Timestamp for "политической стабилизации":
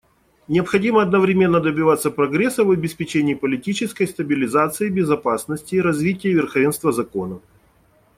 3.35-4.89